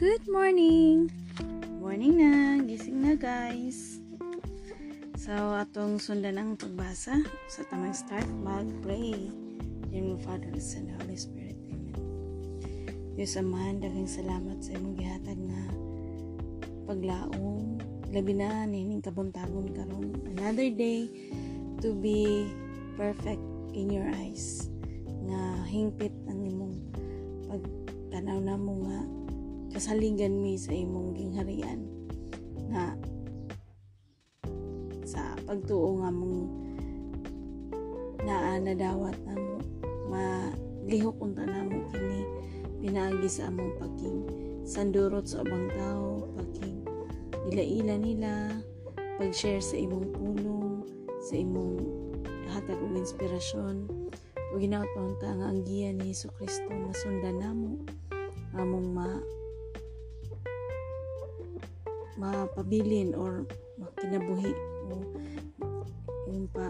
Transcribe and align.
Good 0.00 0.32
morning! 0.32 1.12
Morning 1.76 2.16
na! 2.16 2.56
Gising 2.64 3.04
na 3.04 3.12
guys! 3.20 4.00
So, 5.20 5.28
atong 5.52 6.00
sundan 6.00 6.40
ang 6.40 6.56
pagbasa 6.56 7.20
sa 7.52 7.60
tamang 7.68 7.92
start, 7.92 8.24
mag-pray. 8.40 9.28
In 9.92 10.16
the 10.16 10.18
Father, 10.24 10.56
Son, 10.56 10.88
Holy 10.96 11.20
Spirit. 11.20 11.60
Amen. 11.68 12.00
Diyos 13.12 13.36
Amahan, 13.36 13.84
daghang 13.84 14.08
salamat 14.08 14.64
sa 14.64 14.72
imong 14.72 14.96
gihatag 14.96 15.36
nga 15.36 15.64
paglaom. 16.88 17.76
Labi 18.08 18.32
na, 18.40 18.64
nining 18.64 19.04
kabuntagon 19.04 19.68
karon 19.76 20.16
Another 20.32 20.72
day 20.72 21.12
to 21.84 21.92
be 21.92 22.48
perfect 22.96 23.44
in 23.76 23.92
your 23.92 24.08
eyes. 24.16 24.64
Nga 25.28 25.68
hingpit 25.68 26.16
ang 26.24 26.40
imong 26.40 26.80
pagtanaw 27.52 28.40
na 28.40 28.56
mo 28.56 28.80
nga 28.88 29.19
kasaligan 29.70 30.38
mi 30.42 30.58
sa 30.58 30.74
imong 30.74 31.14
gingharian 31.14 31.86
nga 32.70 32.94
sa 35.06 35.34
pagtuo 35.46 35.98
nga 36.02 36.10
mong 36.14 36.38
naa 38.26 38.60
na 38.60 38.74
mo 39.34 39.56
malihok 40.10 41.16
unta 41.18 41.42
na 41.46 41.66
mo 41.66 41.86
kini 41.90 42.22
pinaagi 42.82 43.28
sa 43.30 43.48
among 43.50 43.74
pagking 43.78 44.26
sandurot 44.66 45.26
sa 45.26 45.42
ubang 45.42 45.66
tao 45.74 46.28
pagking 46.38 46.82
ila-ila 47.50 47.96
nila 47.98 48.32
pag-share 49.18 49.60
sa 49.60 49.76
imong 49.76 50.14
pulong 50.16 50.86
sa 51.20 51.36
imong 51.36 51.76
hatag 52.50 52.80
og 52.80 52.96
inspirasyon. 52.96 53.86
O 54.50 54.58
ginaot 54.58 54.88
nga 55.20 55.30
ang 55.30 55.62
giya 55.62 55.94
ni 55.94 56.10
Hesus 56.10 56.34
Kristo 56.34 56.72
masundan 56.74 57.38
namo 57.38 57.84
among 58.58 58.86
ma 58.90 59.06
mapabilin 62.20 63.16
or 63.16 63.48
makinabuhi. 63.80 64.52
O 64.92 65.00
yun 66.28 66.44
pa 66.52 66.68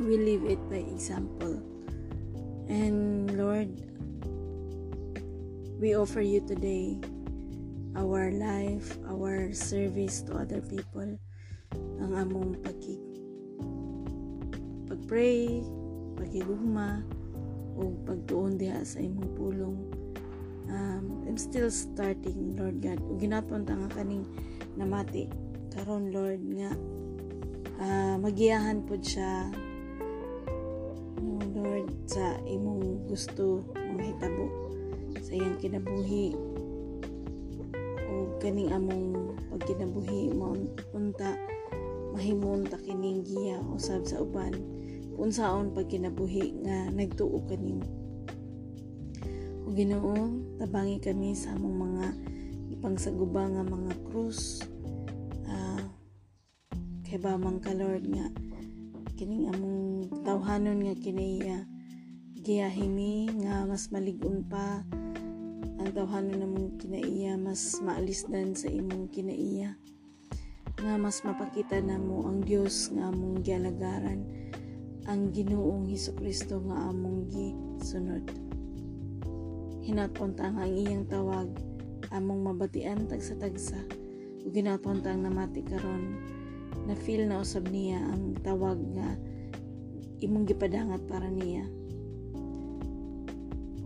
we 0.00 0.16
live 0.16 0.48
it 0.48 0.60
by 0.72 0.80
example. 0.88 1.60
And 2.72 3.28
Lord 3.36 3.70
we 5.78 5.94
offer 5.94 6.20
you 6.20 6.40
today 6.42 6.98
our 7.94 8.34
life 8.34 8.98
our 9.06 9.54
service 9.54 10.26
to 10.26 10.34
other 10.34 10.60
people 10.60 11.16
ang 12.02 12.12
among 12.18 12.58
pagkik 12.66 12.98
pagpray 14.90 15.62
pagigugma 16.18 17.06
o 17.78 17.94
pagtuon 18.02 18.58
diha 18.58 18.82
sa 18.82 18.98
imong 18.98 19.30
pulong 19.38 19.78
um, 20.70 21.24
I'm 21.26 21.36
still 21.36 21.70
starting, 21.70 22.56
Lord 22.56 22.80
God. 22.80 23.00
Ug 23.04 23.20
nga 23.24 23.42
kaning 23.92 24.24
namati. 24.76 25.28
Karon 25.72 26.10
Lord 26.10 26.42
nga 26.56 26.70
uh, 27.78 28.16
magiyahan 28.18 28.82
pud 28.88 29.04
siya 29.04 29.52
oh, 31.20 31.44
Lord 31.54 31.92
sa 32.08 32.40
imong 32.48 33.06
gusto 33.06 33.62
mahitabo 33.76 34.48
sa 35.20 35.36
iyang 35.36 35.60
kinabuhi. 35.60 36.32
O 38.08 38.12
kaning 38.40 38.72
among 38.72 39.36
pagkinabuhi 39.52 40.32
mo 40.32 40.56
punta 40.90 41.36
mahimon 42.16 42.64
ta 42.66 42.80
kining 42.80 43.22
giya 43.22 43.60
usab 43.72 44.08
sa 44.08 44.24
uban. 44.24 44.56
Unsaon 45.18 45.74
pagkinabuhi 45.74 46.62
nga 46.62 46.88
nagtuo 46.94 47.42
kanimo 47.50 47.97
o 49.68 49.76
Ginoo, 49.76 50.32
tabangi 50.56 50.96
kami 50.96 51.36
sa 51.36 51.52
among 51.52 51.76
mga 51.76 52.06
ipangsaguba 52.72 53.52
nga 53.52 53.60
mga 53.60 53.92
krus. 54.08 54.64
Uh, 55.44 55.84
kay 57.04 57.20
ba 57.20 57.36
man 57.36 57.60
ka 57.60 57.76
Lord 57.76 58.08
nga 58.08 58.32
kining 59.20 59.52
among 59.52 60.08
tawhanon 60.24 60.88
nga 60.88 60.96
kinaiya 60.96 61.68
giyahimi 62.32 63.28
nga 63.44 63.68
mas 63.68 63.92
maligon 63.92 64.40
pa 64.48 64.80
ang 65.76 65.90
tawhanon 65.92 66.40
namong 66.40 66.80
kinaiya 66.80 67.36
mas 67.36 67.76
maalisdan 67.84 68.56
sa 68.56 68.72
imong 68.72 69.12
kinaiya 69.12 69.76
nga 70.80 70.96
mas 70.96 71.20
mapakita 71.28 71.76
namo 71.84 72.24
ang 72.24 72.40
Dios 72.40 72.88
nga 72.96 73.12
among 73.12 73.44
gialagaran 73.44 74.24
ang 75.04 75.28
Ginoong 75.28 75.92
Hesus 75.92 76.16
Kristo 76.16 76.62
nga 76.64 76.88
among 76.88 77.28
gisunod 77.28 78.47
hinapontang 79.88 80.60
ang 80.60 80.68
iyang 80.68 81.08
tawag 81.08 81.48
among 82.12 82.44
mabatian 82.44 83.08
tagsa-tagsa. 83.08 83.80
Ug 84.44 84.52
ginapontang 84.52 85.24
namati 85.24 85.64
karon 85.64 86.20
na 86.84 86.92
feel 86.92 87.24
na 87.24 87.40
usab 87.40 87.64
niya 87.72 87.96
ang 88.12 88.36
tawag 88.44 88.76
nga 88.92 89.16
imong 90.20 90.44
gipadangat 90.44 91.00
para 91.08 91.32
niya. 91.32 91.64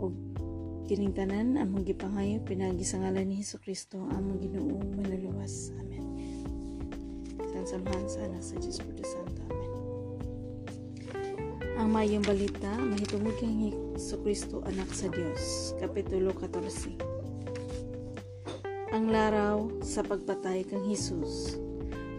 Ug 0.02 0.18
kining 0.90 1.14
tanan 1.14 1.54
among 1.54 1.86
gipangayo 1.86 2.42
pinagi 2.42 2.82
sa 2.82 2.98
ngalan 2.98 3.30
ni 3.30 3.38
Hesus 3.38 3.62
Kristo 3.62 4.02
among 4.10 4.42
Ginoo 4.42 4.82
manluluwas. 4.98 5.70
Amen. 5.78 6.18
Sansamhan 7.54 8.10
sana 8.10 8.42
sa 8.42 8.58
Puto 8.58 9.06
Santo 9.06 9.41
ang 11.82 11.90
mayong 11.98 12.22
balita 12.22 12.70
mahitungod 12.78 13.34
kang 13.42 13.58
Hesus 13.58 14.14
Kristo 14.22 14.62
anak 14.70 14.86
sa 14.94 15.10
Dios 15.10 15.74
kapitulo 15.82 16.30
14 16.30 16.94
Ang 18.94 19.10
laraw 19.10 19.66
sa 19.82 20.06
pagpatay 20.06 20.62
kang 20.70 20.86
Hesus. 20.86 21.58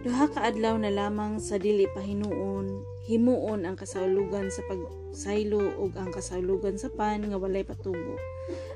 Duha 0.04 0.28
ka 0.28 0.52
adlaw 0.52 0.76
na 0.76 0.92
lamang 0.92 1.40
sa 1.40 1.56
dili 1.56 1.88
pahinuon 1.96 2.84
himuon 3.08 3.64
ang 3.64 3.80
kasaulugan 3.80 4.52
sa 4.52 4.68
pagsaylo 4.68 5.80
ug 5.80 5.96
ang 5.96 6.12
kasaulugan 6.12 6.76
sa 6.76 6.92
pan 6.92 7.24
nga 7.24 7.40
walay 7.40 7.64
patubo. 7.64 8.20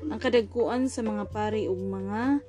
Ang 0.08 0.16
kadagkuan 0.16 0.88
sa 0.88 1.04
mga 1.04 1.28
pari 1.28 1.68
ug 1.68 1.76
mga 1.76 2.40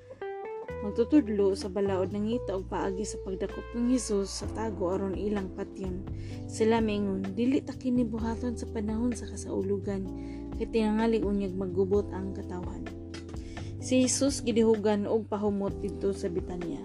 magtutudlo 0.79 1.51
sa 1.55 1.67
balaod 1.67 2.15
ng 2.15 2.31
ngita 2.31 2.55
og 2.55 2.71
paagi 2.71 3.03
sa 3.03 3.19
pagdakop 3.27 3.63
ng 3.75 3.91
Hesus 3.91 4.43
sa 4.43 4.47
tago 4.55 4.95
aron 4.95 5.15
ilang 5.15 5.51
patyon. 5.55 6.03
Sila 6.47 6.79
mingon, 6.79 7.35
dili 7.35 7.59
ta 7.59 7.75
kini 7.75 8.07
buhaton 8.07 8.55
sa 8.55 8.67
panahon 8.71 9.11
sa 9.11 9.27
kasaulugan 9.27 10.07
kay 10.55 10.67
tinangali 10.71 11.19
unyag 11.19 11.55
maggubot 11.55 12.07
ang 12.15 12.31
katawan. 12.31 12.87
Si 13.79 14.03
Hesus 14.03 14.43
gidihugan 14.43 15.07
og 15.07 15.27
pahumot 15.27 15.79
dito 15.79 16.11
sa 16.11 16.27
Bitanya. 16.27 16.83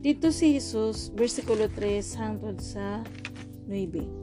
Dito 0.00 0.32
si 0.32 0.56
Hesus, 0.56 1.12
versikulo 1.12 1.68
3 1.68 2.00
hangtod 2.16 2.56
sa 2.60 3.04
9. 3.68 4.19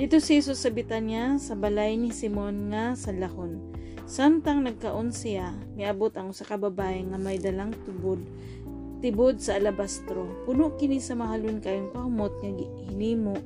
Dito 0.00 0.16
si 0.16 0.40
Hesus 0.40 0.64
sa 0.64 0.72
Bitanya 0.72 1.36
sa 1.36 1.52
balay 1.52 1.92
ni 1.92 2.08
Simon 2.08 2.72
nga 2.72 2.96
sa 2.96 3.12
lahon 3.12 3.60
Samtang 4.08 4.64
nagkaon 4.64 5.12
siya, 5.12 5.52
miabot 5.76 6.08
ang 6.16 6.32
usa 6.32 6.48
ka 6.48 6.56
nga 6.56 7.18
may 7.20 7.36
dalang 7.36 7.76
tubod 7.84 8.16
tibod 9.04 9.44
sa 9.44 9.60
alabastro. 9.60 10.24
Puno 10.48 10.72
kini 10.80 11.04
sa 11.04 11.12
mahalon 11.20 11.60
kayong 11.60 11.92
pahumot 11.92 12.32
nga 12.40 12.48
hinimo 12.88 13.36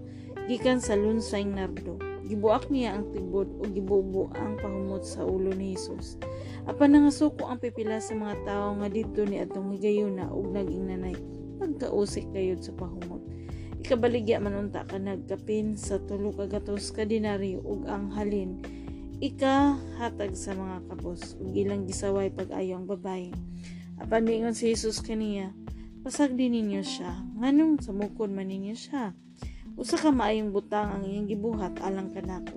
gikan 0.46 0.78
sa 0.78 0.94
lunsay 0.94 1.42
nardo. 1.42 1.98
Gibuak 2.22 2.70
niya 2.70 3.02
ang 3.02 3.10
tibod 3.10 3.50
o 3.58 3.66
gibubo 3.66 4.30
ang 4.38 4.54
pahumot 4.54 5.02
sa 5.02 5.26
ulo 5.26 5.50
ni 5.50 5.74
Hesus. 5.74 6.22
Apan 6.70 6.94
nangasuko 6.94 7.50
ang 7.50 7.58
pipila 7.58 7.98
sa 7.98 8.14
mga 8.14 8.46
tao 8.46 8.78
nga 8.78 8.86
didto 8.86 9.26
ni 9.26 9.42
atong 9.42 9.74
higayuna 9.74 10.30
ug 10.30 10.54
naging 10.54 10.86
nanay. 10.86 11.18
Pagkausik 11.58 12.30
kayod 12.30 12.62
sa 12.62 12.70
pahumot. 12.78 13.33
Ikabaligya 13.84 14.40
man 14.40 14.56
unta 14.56 14.88
ka 14.88 14.96
nagkapin 14.96 15.76
sa 15.76 16.00
tulo 16.00 16.32
ka 16.32 16.48
gatos 16.48 16.88
ka 16.88 17.04
dinaryo 17.04 17.60
ug 17.60 17.84
ang 17.84 18.08
halin. 18.16 18.56
Ika 19.20 19.76
hatag 20.00 20.32
sa 20.40 20.56
mga 20.56 20.88
kabos 20.88 21.36
ug 21.36 21.52
ilang 21.52 21.84
gisaway 21.84 22.32
pag-ayo 22.32 22.80
ang 22.80 22.88
babae. 22.88 23.28
Apan 24.00 24.24
miingon 24.24 24.56
si 24.56 24.72
Jesus 24.72 25.04
kaniya 25.04 25.52
pasag 26.00 26.32
din 26.32 26.56
ninyo 26.56 26.80
siya? 26.80 27.12
Nganong 27.36 27.84
samukon 27.84 28.32
man 28.32 28.48
ninyo 28.48 28.72
siya? 28.72 29.12
Usa 29.76 30.00
ka 30.00 30.08
maayong 30.08 30.48
butang 30.48 30.88
ang 30.88 31.04
iyang 31.04 31.28
gibuhat 31.28 31.76
alang 31.84 32.08
kanako. 32.16 32.56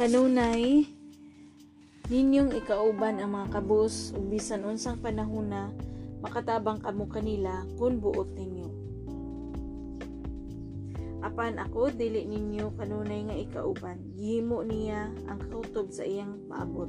Kanunay 0.00 0.88
ninyong 2.08 2.48
ikauban 2.64 3.20
ang 3.20 3.36
mga 3.36 3.60
kabos 3.60 4.16
ug 4.16 4.24
bisan 4.32 4.64
unsang 4.64 4.96
panahona 5.04 5.68
makatabang 6.24 6.80
kamo 6.80 7.04
kanila 7.12 7.60
kung 7.76 8.00
buot 8.00 8.32
ninyo 8.32 8.85
apan 11.24 11.60
ako 11.60 11.92
dili 11.92 12.24
ninyo 12.28 12.74
kanunay 12.76 13.28
nga 13.28 13.36
ikauban. 13.36 14.00
Gihimo 14.16 14.64
niya 14.64 15.12
ang 15.28 15.40
kautob 15.48 15.92
sa 15.92 16.04
iyang 16.04 16.36
maabot 16.48 16.88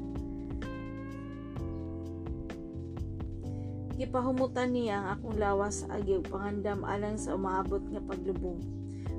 gipahumutan 3.97 4.77
niya 4.77 5.01
ang 5.01 5.07
akong 5.17 5.37
lawas 5.41 5.81
sa 5.81 5.97
ug 5.97 6.29
pangandam 6.29 6.85
alang 6.85 7.17
sa 7.17 7.33
umaabot 7.33 7.81
nga 7.89 7.97
paglubong. 8.05 8.61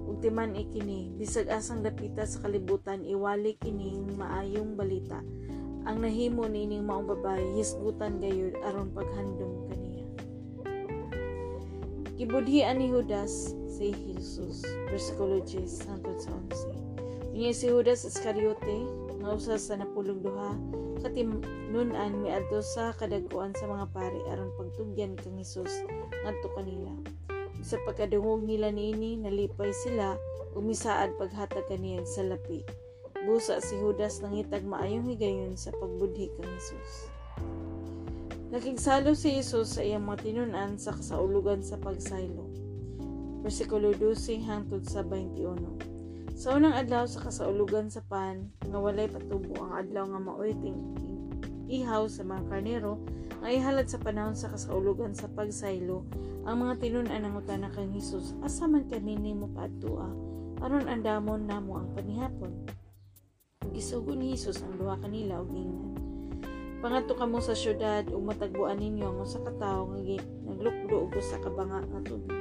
Ug 0.06 0.22
ikini 0.22 1.12
bisag 1.18 1.50
asang 1.50 1.82
dapita 1.82 2.22
sa 2.24 2.46
kalibutan 2.46 3.02
iwali 3.02 3.58
kining 3.58 4.14
maayong 4.14 4.78
balita. 4.78 5.18
Ang 5.82 6.06
nahimo 6.06 6.46
niining 6.46 6.86
maong 6.86 7.10
babae 7.10 7.58
hisgutan 7.58 8.22
gayud 8.22 8.54
aron 8.62 8.94
paghandom 8.94 9.66
kaniya. 9.66 9.77
Gibudhian 12.18 12.82
ni 12.82 12.90
Judas 12.90 13.54
si 13.70 13.94
Jesus, 13.94 14.66
versikulo 14.90 15.38
10 15.38 15.86
hangtod 15.86 16.18
sa 16.18 16.34
11. 16.50 17.30
Unya 17.30 17.54
si 17.54 17.70
Judas 17.70 18.02
Iscariote, 18.02 18.90
nga 19.22 19.38
usa 19.38 19.54
sa 19.54 19.78
napulong 19.78 20.18
duha, 20.18 20.50
katinunan 20.98 22.18
miadto 22.18 22.58
sa 22.58 22.90
kadagkuan 22.98 23.54
sa 23.54 23.70
mga 23.70 23.86
pari 23.94 24.18
aron 24.34 24.50
pagtugyan 24.58 25.14
kang 25.14 25.38
Hesus 25.38 25.70
ngadto 26.26 26.50
kanila. 26.58 26.90
Sa 27.62 27.78
pagkadungog 27.86 28.42
nila 28.42 28.74
niini, 28.74 29.14
nalipay 29.22 29.70
sila 29.70 30.18
umisaad 30.58 31.14
paghatag 31.22 31.70
kaniya 31.70 32.02
sa 32.02 32.26
lapi. 32.26 32.66
Busa 33.30 33.62
si 33.62 33.78
Judas 33.78 34.18
nangitag 34.26 34.66
maayong 34.66 35.06
higayon 35.06 35.54
sa 35.54 35.70
pagbudhi 35.70 36.34
kang 36.34 36.50
Hesus. 36.50 37.17
Nakigsalo 38.48 39.12
si 39.12 39.36
Jesus 39.36 39.76
sa 39.76 39.84
iyang 39.84 40.08
mga 40.08 40.24
tinunan 40.24 40.80
sa 40.80 40.96
kasaulugan 40.96 41.60
sa 41.60 41.76
pagsaylo. 41.76 42.48
Versikulo 43.44 43.92
12 43.92 44.40
hangtod 44.40 44.88
sa 44.88 45.04
21. 45.04 46.32
Sa 46.32 46.56
unang 46.56 46.72
adlaw 46.72 47.04
sa 47.04 47.28
kasaulugan 47.28 47.92
sa 47.92 48.00
pan, 48.08 48.48
nga 48.64 48.80
walay 48.80 49.04
patubo 49.04 49.52
ang 49.60 49.84
adlaw 49.84 50.08
nga 50.08 50.20
maoiting 50.32 50.80
ihaw 51.68 52.08
sa 52.08 52.24
mga 52.24 52.48
karnero, 52.48 52.96
nga 53.44 53.52
ihalad 53.52 53.84
sa 53.84 54.00
panahon 54.00 54.32
sa 54.32 54.48
kasaulugan 54.48 55.12
sa 55.12 55.28
pagsaylo, 55.28 56.08
ang 56.48 56.64
mga 56.64 56.80
tinunan 56.80 57.20
ng 57.20 57.36
utana 57.36 57.68
kang 57.68 57.92
Hesus, 57.92 58.32
asa 58.40 58.64
man 58.64 58.88
kami 58.88 59.20
ni 59.20 59.36
mo 59.36 59.52
paadtua, 59.52 60.08
aron 60.64 60.88
andamon 60.88 61.44
namo 61.44 61.76
ang 61.76 61.92
panihapon. 61.92 62.64
Gisugo 63.76 64.16
ni 64.16 64.32
Hesus 64.32 64.64
ang 64.64 64.80
duha 64.80 64.96
kanila 64.96 65.44
og 65.44 65.52
ingnan 65.52 65.87
Pangadto 66.78 67.18
kamo 67.18 67.42
sa 67.42 67.58
syudad 67.58 68.06
ug 68.14 68.22
matagbuan 68.22 68.78
ninyo 68.78 69.10
ang 69.10 69.18
usa 69.26 69.42
ka 69.42 69.50
tawo 69.58 69.90
nga 69.90 70.22
naglukdo 70.46 71.10
og 71.10 71.12
usa 71.18 71.42
ka 71.42 71.50
banga 71.50 71.82
nga 71.82 72.06
tubig. 72.06 72.38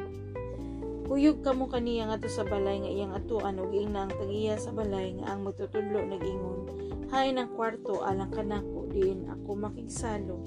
Kuyog 1.09 1.41
kamo 1.41 1.65
kaniya 1.65 2.05
ngadto 2.05 2.29
sa 2.29 2.45
balay 2.45 2.77
nga 2.77 2.91
iyang 2.93 3.17
atuan 3.17 3.57
ug 3.57 3.73
ingna 3.73 4.05
ang 4.05 4.13
tagiya 4.13 4.53
sa 4.61 4.69
balay 4.69 5.17
nga 5.17 5.33
ang 5.33 5.41
magtutudlo 5.41 6.05
nagingon, 6.05 6.69
hain 7.09 7.41
ang 7.41 7.49
kwarto 7.57 8.05
alang 8.05 8.29
kanako 8.29 8.85
diin 8.93 9.25
ako 9.25 9.57
makigsalo 9.57 10.37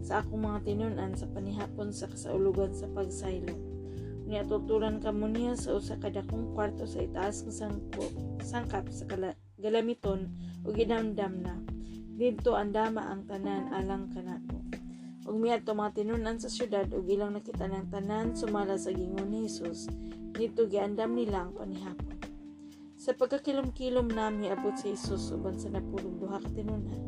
sa 0.00 0.24
akong 0.24 0.40
mga 0.40 0.64
tinunan 0.64 1.12
sa 1.12 1.28
panihapon 1.28 1.92
sa 1.92 2.08
kasaulugan 2.08 2.72
sa 2.72 2.88
pagsaylo. 2.88 3.52
Niya 4.24 4.48
tuturan 4.48 4.96
kamo 4.96 5.28
niya 5.28 5.60
sa 5.60 5.76
usa 5.76 6.00
ka 6.00 6.08
dakong 6.08 6.56
kwarto 6.56 6.88
sa 6.88 7.04
itaas 7.04 7.44
nga 7.44 7.68
sangkap, 8.40 8.88
sa 8.88 9.04
kala, 9.04 9.36
galamiton 9.60 10.32
ug 10.64 10.72
ginamdam 10.72 11.44
na 11.44 11.60
didto 12.20 12.52
andama 12.52 13.08
ang 13.08 13.24
tanan 13.24 13.72
alang 13.72 14.12
kanato 14.12 14.60
ug 15.24 15.40
miadto 15.40 15.72
mga 15.72 16.04
tinunan 16.04 16.36
sa 16.36 16.52
syudad 16.52 16.84
ug 16.92 17.08
ilang 17.08 17.32
nakita 17.32 17.64
ng 17.64 17.88
tanan 17.88 18.36
sumala 18.36 18.76
sa 18.76 18.92
gingon 18.92 19.32
ni 19.32 19.48
Hesus 19.48 19.88
dito 20.36 20.68
giandam 20.68 21.16
nila 21.16 21.48
ang 21.48 21.56
panihapon. 21.56 22.20
Sa 23.00 23.16
pagkakilom-kilom 23.16 24.12
nami 24.12 24.52
abot 24.52 24.76
si 24.76 24.92
Hesus 24.92 25.32
uban 25.32 25.56
sa 25.56 25.72
napulong 25.72 26.20
duha 26.20 26.44
ka 26.44 26.48
tinunan. 26.52 27.00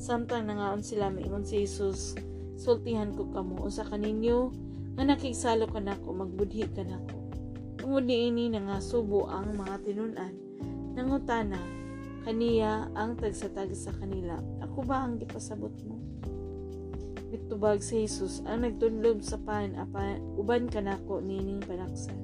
Samtang 0.00 0.48
nangaon 0.48 0.80
sila 0.80 1.12
miingon 1.12 1.44
si 1.44 1.68
Hesus 1.68 2.16
sultihan 2.56 3.12
ko 3.12 3.28
kamo 3.36 3.68
usa 3.68 3.84
kaninyo 3.84 4.48
nga 4.96 5.04
nakigsalo 5.04 5.68
kanako 5.68 6.16
magbudhi 6.16 6.64
kanako 6.72 7.20
tungod 7.76 8.08
niini 8.08 8.48
nga 8.48 8.80
subo 8.80 9.28
ang 9.28 9.60
mga 9.60 9.84
tinunan. 9.84 10.32
Nangutana 10.96 11.83
kaniya 12.24 12.88
ang 12.96 13.20
tagsatag 13.20 13.76
sa 13.76 13.92
kanila. 14.00 14.40
Ako 14.64 14.80
ba 14.80 15.04
ang 15.04 15.20
gipasabot 15.20 15.76
mo? 15.84 16.00
Bitubag 17.28 17.84
si 17.84 18.08
Jesus 18.08 18.40
ang 18.48 18.64
nagtunlob 18.64 19.20
sa 19.20 19.36
pan 19.36 19.76
apan 19.76 20.24
uban 20.40 20.64
kanako 20.72 21.20
nining 21.20 21.60
panaksan. 21.60 22.16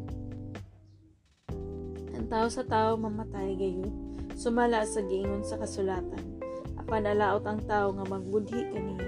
Ang 2.17 2.27
tao 2.33 2.49
sa 2.49 2.65
tao 2.65 2.97
mamatay 2.97 3.61
gayon, 3.61 3.93
sumala 4.33 4.89
sa 4.89 5.05
giingon 5.05 5.45
sa 5.45 5.61
kasulatan. 5.61 6.41
Apan 6.81 7.05
alaot 7.05 7.45
ang 7.45 7.61
tao 7.69 7.93
nga 7.93 8.07
magbudhi 8.09 8.73
kaniya. 8.73 9.05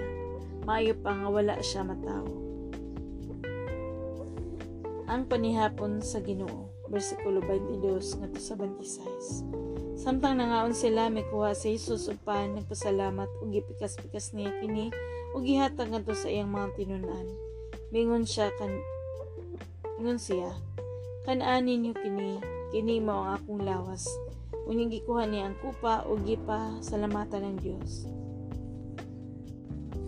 Maayo 0.69 0.93
pa 1.01 1.17
nga 1.17 1.27
wala 1.27 1.57
siya 1.65 1.81
matawo. 1.81 2.37
Ang 5.09 5.25
panihapon 5.25 6.05
sa 6.05 6.21
Ginoo, 6.21 6.69
bersikulo 6.85 7.41
22 7.41 8.21
ngadto 8.21 8.39
sa 8.39 8.53
26. 8.55 9.72
Samtang 9.93 10.41
nangaon 10.41 10.73
sila 10.73 11.07
may 11.13 11.25
kuha 11.29 11.53
sa 11.53 11.69
Jesus 11.69 12.09
upan 12.09 12.57
nagpasalamat 12.57 13.29
ug 13.41 13.53
gipikas-pikas 13.53 14.33
niya 14.33 14.49
kini 14.57 14.89
ug 15.37 15.45
gihatag 15.45 15.93
ngadto 15.93 16.17
sa 16.17 16.29
iyang 16.29 16.49
mga 16.49 16.73
tinunan. 16.77 17.27
Mingon 17.93 18.25
siya 18.25 18.49
kan 18.57 18.73
Ingon 20.03 20.19
siya, 20.19 20.51
kanaan 21.23 21.69
ninyo 21.69 21.95
kini, 21.95 22.35
kini 22.75 22.99
mao 22.99 23.23
ang 23.23 23.39
akong 23.39 23.63
lawas. 23.63 24.03
Unyang 24.67 24.91
gikuha 24.91 25.23
niya 25.23 25.47
ang 25.47 25.55
kupa 25.63 26.03
ug 26.09 26.27
gipa 26.27 26.75
salamatan 26.83 27.55
ng 27.55 27.57
Dios. 27.63 28.03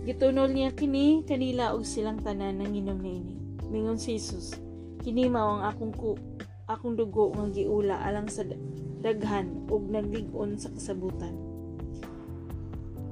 Gitunol 0.04 0.52
niya 0.52 0.76
kini 0.76 1.24
kanila 1.24 1.72
og 1.72 1.88
silang 1.88 2.20
tanan 2.20 2.60
nang 2.60 2.76
inom 2.76 3.00
niini. 3.00 3.40
Mingon 3.72 3.96
si 3.96 4.20
Jesus, 4.20 4.60
kini 5.00 5.32
mao 5.32 5.62
ang 5.62 5.70
akong 5.70 5.94
ku 5.94 6.20
akong 6.68 6.98
dugo 7.00 7.32
nga 7.32 7.48
giula 7.54 7.96
alang 8.02 8.28
sa 8.28 8.44
daghan 9.06 9.69
ug 9.69 9.86
naglig-on 9.86 10.57
sa 10.57 10.74
kasabutan 10.74 11.38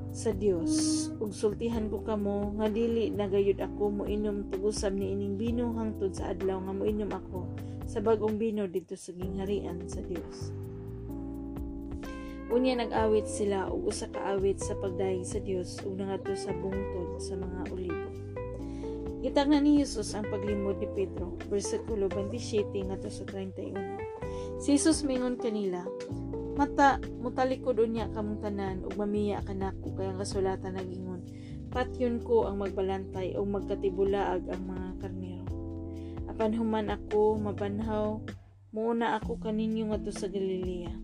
sa 0.10 0.34
Dios 0.34 1.06
ug 1.22 1.30
sultihan 1.30 1.86
ko 1.86 2.02
kamo 2.02 2.58
nga 2.58 2.66
dili 2.66 3.14
nagayud 3.14 3.62
ako 3.62 4.02
moinom 4.02 4.50
tugusab 4.50 4.98
ni 4.98 5.14
ining 5.14 5.38
bino 5.38 5.70
hangtod 5.78 6.18
sa 6.18 6.34
adlaw 6.34 6.58
nga 6.66 6.74
moinom 6.74 7.14
ako 7.14 7.46
sa 7.86 8.02
bagong 8.02 8.42
bino 8.42 8.66
dito 8.66 8.98
sa 8.98 9.14
gingharian 9.14 9.86
sa 9.86 10.02
Dios 10.02 10.50
Unya 12.54 12.78
nag-awit 12.78 13.26
sila 13.26 13.66
og 13.66 13.90
usa 13.90 14.06
ka 14.14 14.38
awit 14.38 14.62
sa 14.62 14.78
pagdayeg 14.78 15.26
sa 15.26 15.42
Dios 15.42 15.82
ug 15.82 15.98
nangadto 15.98 16.38
sa 16.38 16.54
bungtod 16.54 17.18
sa 17.18 17.34
mga 17.34 17.62
olibo. 17.74 18.10
Gitagna 19.26 19.58
ni 19.58 19.82
Jesus 19.82 20.14
ang 20.14 20.30
paglimod 20.30 20.78
ni 20.78 20.86
Pedro, 20.94 21.34
versikulo 21.50 22.06
27 22.14 22.70
ngadto 22.70 23.10
sa 23.10 23.26
31. 23.26 23.93
Si 24.64 24.80
Jesus 24.80 25.04
mingon 25.04 25.36
kanila, 25.36 25.84
Mata, 26.56 26.96
mutalikod 27.20 27.84
unya 27.84 28.08
kamong 28.16 28.40
tanan 28.40 28.88
ug 28.88 28.96
mamiya 28.96 29.44
kanako 29.44 29.92
kay 30.00 30.08
ang 30.08 30.24
kasulatan 30.24 30.80
nagingon. 30.80 31.20
Patyon 31.68 32.24
ko 32.24 32.48
ang 32.48 32.64
magbalantay 32.64 33.36
o 33.36 33.44
magkatibulaag 33.44 34.48
ang 34.48 34.64
mga 34.64 34.88
karnero. 35.04 35.52
Apan 36.32 36.56
human 36.56 36.88
ako 36.96 37.44
mabanhaw, 37.44 38.24
muna 38.72 39.20
ako 39.20 39.36
kaninyo 39.44 39.92
ngadto 39.92 40.16
sa 40.16 40.32
Galilea. 40.32 40.96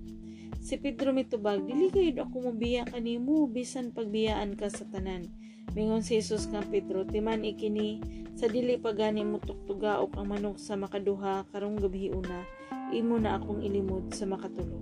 Si 0.63 0.79
Pedro 0.79 1.11
mitubag, 1.11 1.59
dili 1.67 1.91
gayud 1.91 2.15
ako 2.15 2.55
mobiya 2.55 2.87
kanimo 2.87 3.43
bisan 3.43 3.91
pagbiyaan 3.91 4.55
ka 4.55 4.71
sa 4.71 4.87
tanan. 4.87 5.27
Mingon 5.75 5.99
si 5.99 6.15
Jesus 6.15 6.47
nga 6.47 6.63
Pedro, 6.63 7.03
timan 7.03 7.43
ikini 7.43 7.99
sa 8.39 8.47
dili 8.47 8.79
pagani 8.79 9.27
mo 9.27 9.43
tuktugaok 9.43 10.15
ang 10.15 10.31
manok 10.31 10.55
sa 10.55 10.79
makaduha 10.79 11.43
karong 11.51 11.75
gabi 11.75 12.07
una 12.15 12.47
imo 12.89 13.22
na 13.22 13.38
akong 13.38 13.62
ilimod 13.62 14.10
sa 14.13 14.25
makatulog. 14.25 14.81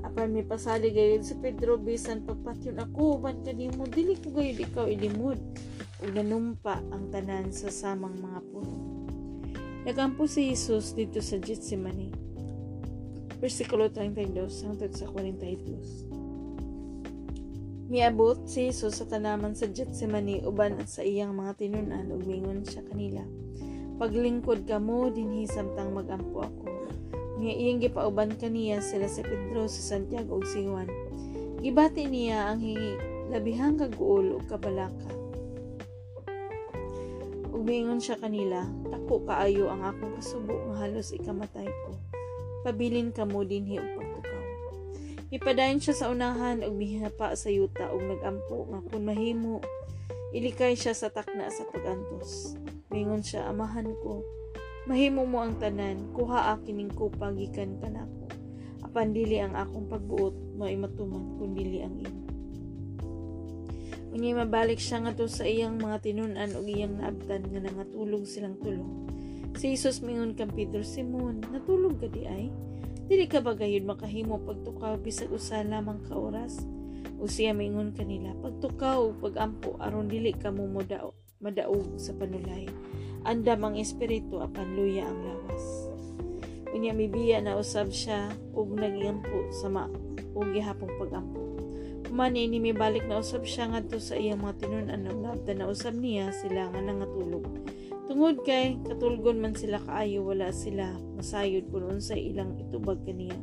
Apan 0.00 0.32
may 0.32 0.42
pasali 0.42 0.90
gayud 0.90 1.22
si 1.22 1.36
Pedro 1.38 1.78
bisan 1.78 2.24
pagpatyon 2.24 2.80
ako 2.80 3.20
ban 3.20 3.44
kanimo 3.44 3.84
dili 3.86 4.16
ko 4.16 4.32
gayud 4.32 4.58
ikaw 4.58 4.88
ilimod 4.88 5.38
ug 6.00 6.10
nanumpa 6.10 6.80
ang 6.90 7.12
tanan 7.12 7.52
sa 7.52 7.68
samang 7.68 8.16
mga 8.16 8.40
puno. 8.48 8.74
Nagampo 9.84 10.24
si 10.24 10.48
Jesus 10.52 10.96
dito 10.96 11.20
sa 11.20 11.36
Gethsemane. 11.40 12.10
Versikulo 13.40 13.88
32 13.88 14.64
hangtod 14.64 14.92
sa 14.92 15.06
42. 15.08 17.88
Miabot 17.92 18.48
si 18.48 18.68
Jesus 18.68 18.96
sa 19.00 19.06
tanaman 19.08 19.56
sa 19.56 19.66
Gethsemane 19.68 20.44
uban 20.44 20.86
sa 20.88 21.02
iyang 21.04 21.36
mga 21.36 21.54
tinunan 21.60 22.12
ug 22.12 22.24
mingon 22.24 22.64
siya 22.64 22.82
kanila 22.88 23.24
paglingkod 24.00 24.64
ka 24.64 24.80
mo 24.80 25.12
dinhi 25.12 25.44
samtang 25.44 25.92
magampo 25.92 26.40
ako. 26.40 26.64
Nga 27.44 27.52
iyang 27.52 27.80
gipauban 27.84 28.32
kaniya 28.40 28.80
sila 28.80 29.04
si 29.04 29.20
Pedro 29.20 29.68
si 29.68 29.84
Santiago 29.84 30.40
ug 30.40 30.48
si 30.48 30.64
Juan. 30.64 30.88
Gibati 31.60 32.08
niya 32.08 32.48
ang 32.48 32.64
hingi 32.64 32.96
labihang 33.28 33.76
kaguol 33.76 34.40
ug 34.40 34.48
kabalaka 34.48 35.20
ug 37.60 37.68
miingon 37.68 38.00
siya 38.00 38.16
kanila 38.16 38.64
dako 38.88 39.20
kaayo 39.28 39.68
ang 39.68 39.84
akong 39.84 40.16
kasubo 40.16 40.56
nga 40.72 40.88
halos 40.88 41.12
ikamatay 41.12 41.68
ko. 41.68 41.92
Pabilin 42.64 43.12
ka 43.12 43.28
mo 43.28 43.44
dinhi 43.44 43.76
og 43.76 44.00
pagtukaw. 44.00 44.44
Ipadayon 45.28 45.76
siya 45.76 45.92
sa 45.92 46.08
unahan 46.08 46.64
ug 46.64 46.72
mihinapa 46.72 47.36
sa 47.36 47.52
yuta 47.52 47.92
ug 47.92 48.00
nagampo 48.00 48.64
nga 48.72 48.80
kun 48.80 49.04
mahimo 49.04 49.60
ilikay 50.32 50.72
siya 50.72 50.96
sa 50.96 51.12
takna 51.12 51.52
sa 51.52 51.68
pagantos. 51.68 52.56
Mingon 52.90 53.22
siya, 53.22 53.46
amahan 53.46 53.90
ko. 54.02 54.26
Mahimo 54.90 55.22
mo 55.22 55.46
ang 55.46 55.56
tanan, 55.62 56.10
kuha 56.14 56.54
akining 56.58 56.90
kupa 56.90 57.30
gikan 57.38 57.78
kanako. 57.78 58.26
apan 58.90 59.14
dili 59.14 59.38
ang 59.38 59.54
akong 59.54 59.86
pagbuot 59.86 60.58
mao 60.58 60.66
matuman 60.66 61.38
kun 61.38 61.54
dili 61.54 61.78
ang 61.86 61.94
imo 62.02 62.20
Unya 64.10 64.34
mabalik 64.34 64.82
siya 64.82 65.06
nga 65.06 65.14
sa 65.30 65.46
iyang 65.46 65.78
mga 65.78 66.02
tinun-an 66.02 66.50
ug 66.58 66.66
iyang 66.66 66.98
naabtan 66.98 67.46
nga 67.46 67.62
nangatulog 67.62 68.26
silang 68.26 68.58
tulo. 68.58 68.82
Si 69.54 69.70
Jesus 69.70 70.02
mingon 70.02 70.34
kang 70.34 70.50
Pedro, 70.50 70.82
Simon, 70.82 71.38
natulog 71.54 72.02
ka 72.02 72.10
di 72.10 72.26
ay? 72.26 72.50
Dili 73.06 73.30
ka 73.30 73.38
ba 73.38 73.54
gayud 73.54 73.86
makahimo 73.86 74.42
pagtukaw 74.42 74.98
bisag 74.98 75.30
usa 75.30 75.62
lamang 75.62 76.02
ka 76.10 76.18
oras? 76.18 76.58
O 77.22 77.30
siya 77.30 77.54
mingon 77.54 77.94
kanila, 77.94 78.34
pagtukaw 78.42 79.14
pagampo 79.22 79.78
aron 79.78 80.10
dili 80.10 80.34
ka 80.34 80.50
mo 80.50 80.66
modao, 80.66 81.14
madaog 81.40 81.96
sa 81.96 82.12
panulay. 82.12 82.68
Andam 83.24 83.64
ang 83.64 83.76
espiritu 83.80 84.44
apan 84.44 84.76
luya 84.76 85.08
ang 85.08 85.18
lawas. 85.24 85.64
Unya 86.70 86.94
mibiya 86.94 87.40
na 87.40 87.56
usab 87.56 87.90
siya 87.90 88.30
ug 88.52 88.76
nagiampo 88.76 89.48
sa 89.50 89.72
ma 89.72 89.88
ug 90.36 90.46
gihapong 90.52 90.94
pagampo. 91.00 91.40
Mani 92.12 92.46
ni 92.46 92.60
may 92.60 92.76
balik 92.76 93.08
na 93.08 93.24
usab 93.24 93.48
siya 93.48 93.72
ngadto 93.72 93.98
sa 93.98 94.20
iyang 94.20 94.44
mga 94.44 94.62
tinunan 94.62 95.08
ug 95.08 95.18
naabdan 95.20 95.64
na 95.64 95.66
usab 95.72 95.96
niya 95.96 96.28
sila 96.30 96.68
nga 96.68 96.80
nangatulog. 96.80 97.44
Tungod 98.10 98.42
kay 98.44 98.76
katulgon 98.84 99.40
man 99.40 99.54
sila 99.56 99.80
kaayo 99.80 100.26
wala 100.26 100.50
sila 100.50 100.92
masayod 101.16 101.70
kun 101.70 101.86
unsay 101.88 102.34
ilang 102.34 102.58
itubag 102.58 103.00
kaniya. 103.06 103.38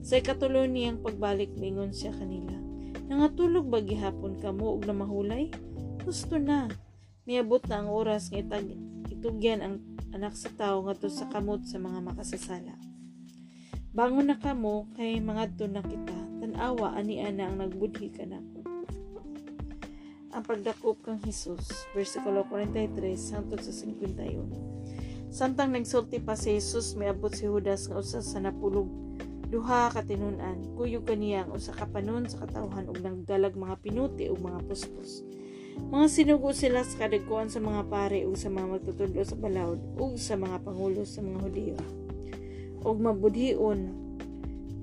Sa 0.00 0.16
katulo 0.18 0.64
niyang 0.64 1.04
pagbalik 1.04 1.52
mingon 1.60 1.92
siya 1.92 2.10
kanila. 2.16 2.56
Nangatulog 3.06 3.68
ba 3.68 3.84
gihapon 3.84 4.40
kamo 4.40 4.80
ug 4.80 4.88
namahulay? 4.88 5.52
Gusto 6.02 6.40
na. 6.40 6.89
Miabot 7.28 7.60
na 7.68 7.84
ang 7.84 7.92
oras 7.92 8.32
nga 8.32 8.40
itag 8.40 8.72
itugyan 9.12 9.60
ang 9.60 9.74
anak 10.16 10.32
sa 10.32 10.48
tao 10.56 10.80
ngadto 10.80 11.12
sa 11.12 11.28
kamot 11.28 11.68
sa 11.68 11.76
mga 11.76 12.00
makasasala. 12.00 12.74
Bangon 13.92 14.32
na 14.32 14.40
kamo 14.40 14.88
kay 14.96 15.20
mga 15.20 15.52
na 15.68 15.84
kita 15.84 16.18
tanawa 16.40 16.96
ani 16.96 17.20
ana 17.20 17.52
ang 17.52 17.60
nagbudhi 17.60 18.08
kanako. 18.08 18.64
Ang 20.30 20.46
pagdakop 20.46 21.02
kang 21.02 21.20
Hesus, 21.26 21.90
versikulo 21.92 22.46
43 22.46 23.34
hangtod 23.34 23.60
sa 23.60 23.72
51. 23.74 25.28
Samtang 25.28 25.74
nagsulti 25.74 26.22
pa 26.22 26.38
si 26.38 26.54
Jesus, 26.56 26.94
miabot 26.94 27.34
si 27.34 27.50
Judas 27.50 27.90
nga 27.90 27.98
usa 27.98 28.22
sa 28.22 28.38
napulog 28.38 28.88
duha 29.50 29.90
ka 29.90 30.06
tinunan 30.06 30.78
kuyog 30.78 31.10
kaniya 31.10 31.42
ang 31.42 31.58
usa 31.58 31.74
ka 31.74 31.82
panon 31.90 32.22
sa 32.30 32.46
katawhan 32.46 32.86
ug 32.86 33.02
nagdalag 33.02 33.58
mga 33.58 33.82
pinuti 33.82 34.30
ug 34.30 34.38
mga 34.38 34.62
puspos 34.70 35.26
mga 35.88 36.06
sinugo 36.12 36.52
sila 36.52 36.84
sa 36.84 37.08
kadagkuan 37.08 37.48
sa 37.48 37.56
mga 37.56 37.88
pare 37.88 38.28
ug 38.28 38.36
sa 38.36 38.52
mga 38.52 38.76
magtutudlo 38.76 39.24
sa 39.24 39.36
balawd 39.40 39.80
ug 39.96 40.20
sa 40.20 40.36
mga 40.36 40.60
pangulo 40.60 41.08
sa 41.08 41.24
mga 41.24 41.38
Hudiyo. 41.40 41.76
Ug 42.84 43.00
mabudhion 43.00 43.88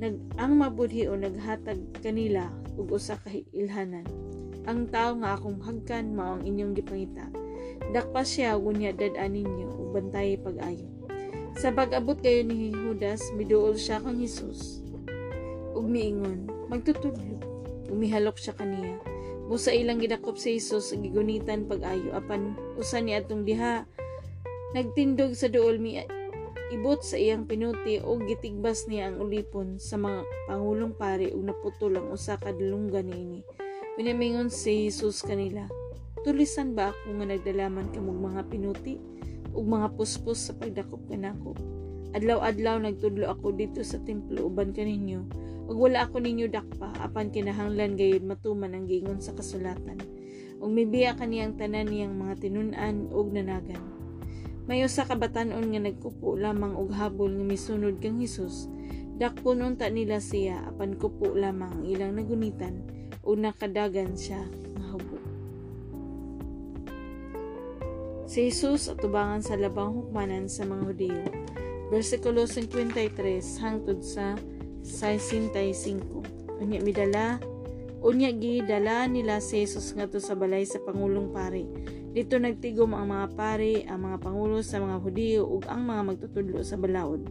nag 0.01 0.18
ang 0.42 0.58
mabudhion 0.58 1.22
naghatag 1.22 1.77
kanila 2.01 2.50
ug 2.74 2.89
usa 2.89 3.22
ka 3.22 3.30
ilhanan. 3.54 4.10
Ang 4.66 4.89
tao 4.89 5.13
nga 5.22 5.38
akong 5.38 5.62
hagkan 5.62 6.18
mao 6.18 6.42
ang 6.42 6.44
inyong 6.44 6.74
gipangita. 6.74 7.30
Dakpa 7.94 8.25
siya 8.25 8.58
gunya 8.58 8.89
dad-an 8.89 9.38
ninyo 9.38 9.70
ug 9.77 9.94
bantay 9.94 10.42
pag-ayo. 10.42 10.89
Sa 11.62 11.70
pag-abot 11.70 12.18
kayo 12.18 12.42
ni 12.42 12.74
Judas 12.74 13.22
miduol 13.38 13.77
siya 13.77 14.01
kang 14.01 14.18
Hesus. 14.18 14.82
Ug 15.77 15.86
miingon 15.86 16.50
magtutudlo. 16.74 17.38
Umihalok 17.88 18.36
siya 18.36 18.51
kaniya 18.51 19.00
Busa 19.48 19.72
ilang 19.72 20.04
gidakop 20.04 20.36
si 20.36 20.60
Jesus 20.60 20.92
gigunitan 20.92 21.72
pag-ayo 21.72 22.12
apan 22.12 22.54
usa 22.75 23.00
ni 23.00 23.16
atong 23.16 23.48
diha 23.48 23.88
nagtindog 24.75 25.32
sa 25.39 25.48
duol 25.48 25.80
mi 25.80 26.04
ibot 26.68 27.00
sa 27.00 27.16
iyang 27.16 27.48
pinuti 27.48 28.04
o 28.04 28.20
gitigbas 28.20 28.92
niya 28.92 29.08
ang 29.08 29.24
ulipon 29.24 29.80
sa 29.80 29.96
mga 29.96 30.27
pangulong 30.51 30.92
pare 30.92 31.32
ug 31.32 31.48
naputol 31.48 31.96
ang 31.96 32.12
usa 32.12 32.36
ka 32.36 32.51
dalunggan 32.51 33.08
niini. 33.08 33.39
Pinamingon 33.96 34.51
si 34.51 34.92
Jesus 34.92 35.24
kanila, 35.24 35.63
Tulisan 36.27 36.75
ba 36.75 36.92
ako 36.92 37.24
nga 37.24 37.25
nagdalaman 37.32 37.88
kamog 37.96 38.20
mga 38.20 38.51
pinuti 38.51 39.00
ug 39.56 39.63
mga 39.63 39.96
puspos 39.96 40.51
sa 40.51 40.54
pagdakop 40.60 41.00
kanako? 41.08 41.56
Adlaw-adlaw 42.12 42.84
nagtudlo 42.84 43.32
ako 43.32 43.56
dito 43.56 43.80
sa 43.80 43.96
templo 44.04 44.51
uban 44.51 44.75
kaninyo 44.75 45.24
ug 45.68 45.76
wala 45.76 46.08
ako 46.08 46.24
ninyo 46.24 46.48
dakpa 46.48 46.96
apan 47.04 47.30
kinahanglan 47.30 48.00
gayud 48.00 48.24
matuman 48.24 48.72
ang 48.72 48.88
gingon 48.88 49.20
sa 49.20 49.36
kasulatan. 49.36 50.00
Ug 50.64 50.72
mibiya 50.72 51.14
kaniyang 51.20 51.60
tanan 51.60 51.92
niyang 51.92 52.16
mga 52.16 52.48
tinun-an 52.48 53.12
ug 53.14 53.30
nanagan 53.36 53.98
may 54.68 54.84
usa 54.84 55.08
ka 55.08 55.16
batan-on 55.16 55.72
nga 55.72 55.80
nagkupo 55.80 56.36
lamang 56.36 56.76
og 56.76 56.92
habol 56.92 57.32
nga 57.32 57.46
misunod 57.48 58.04
kang 58.04 58.20
Hesus. 58.20 58.68
Dakpon 59.16 59.64
unta 59.64 59.88
nila 59.88 60.20
siya 60.20 60.60
apan 60.68 61.00
kupo 61.00 61.32
lamang 61.40 61.72
ang 61.72 61.84
ilang 61.88 62.20
nagunitan 62.20 62.84
ug 63.24 63.40
nakadagan 63.40 64.20
siya 64.20 64.44
nga 64.76 64.86
hubo. 64.92 65.18
Si 68.28 68.52
Jesus 68.52 68.92
atubangan 68.92 69.40
sa 69.40 69.56
labang 69.56 69.96
hukmanan 69.96 70.52
sa 70.52 70.68
mga 70.68 70.84
Hudiyo. 70.84 71.26
Versikulo 71.88 72.44
53 72.44 73.64
hangtod 73.64 74.04
sa 74.04 74.36
65. 74.88 76.63
Unya 76.63 76.79
midala 76.79 77.44
Unya 77.98 78.32
gi 78.32 78.63
dala 78.63 79.10
nila 79.10 79.44
si 79.44 79.65
Jesus 79.65 79.91
ngadto 79.91 80.22
sa 80.24 80.38
balay 80.38 80.63
sa 80.63 80.79
pangulong 80.79 81.34
pari 81.34 81.65
dito 82.17 82.41
nagtigom 82.41 82.98
ang 82.98 83.13
mga 83.13 83.27
pari, 83.38 83.86
ang 83.86 84.10
mga 84.10 84.17
pangulo 84.25 84.65
sa 84.65 84.82
mga 84.82 85.06
Hudiyo 85.06 85.46
ug 85.46 85.70
ang 85.70 85.86
mga 85.86 86.01
magtutudlo 86.01 86.65
sa 86.65 86.74
balaod. 86.74 87.29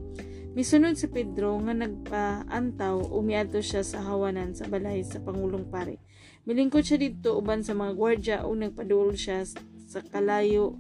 Misunod 0.55 0.95
si 0.95 1.11
Pedro 1.11 1.59
nga 1.59 1.75
nagpaantaw 1.75 3.11
umiadto 3.11 3.59
siya 3.59 3.83
sa 3.83 4.07
hawanan 4.07 4.55
sa 4.55 4.71
balay 4.71 5.03
sa 5.03 5.19
pangulong 5.19 5.67
pari. 5.67 5.99
Milingkod 6.47 6.87
siya 6.87 7.03
dito 7.03 7.35
uban 7.35 7.67
sa 7.67 7.75
mga 7.75 7.93
gwardya 7.99 8.37
ug 8.47 8.63
nagpaduol 8.63 9.19
siya 9.19 9.43
sa 9.91 10.07
kalayo 10.07 10.79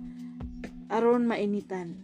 aron 0.86 1.26
mainitan. 1.26 1.98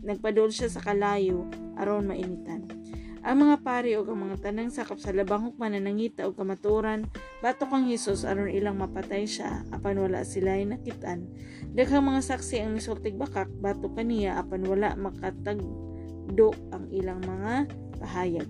Nagpaduol 0.00 0.48
siya 0.48 0.72
sa 0.72 0.80
kalayo 0.80 1.44
aron 1.76 2.08
mainitan. 2.08 2.79
Ang 3.20 3.44
mga 3.44 3.56
pari 3.60 3.92
o 4.00 4.04
ang 4.08 4.16
mga 4.16 4.48
tanang 4.48 4.72
sakop 4.72 4.96
sa 4.96 5.12
labang 5.12 5.44
hukman 5.44 5.76
na 5.76 5.84
nangita 5.84 6.24
o 6.24 6.32
kamaturan, 6.32 7.04
bato 7.44 7.68
kang 7.68 7.84
Hesus 7.84 8.24
aron 8.24 8.48
ilang 8.48 8.80
mapatay 8.80 9.28
siya, 9.28 9.60
apan 9.68 10.00
wala 10.00 10.24
sila 10.24 10.56
ay 10.56 10.64
nakitan. 10.64 11.28
Daghang 11.76 12.00
mga 12.00 12.24
saksi 12.24 12.64
ang 12.64 12.72
misultig 12.72 13.20
bakak, 13.20 13.52
bato 13.60 13.92
kaniya, 13.92 14.40
apan 14.40 14.64
wala 14.64 14.96
makatagdo 14.96 16.56
ang 16.72 16.88
ilang 16.88 17.20
mga 17.20 17.68
pahayag. 18.00 18.48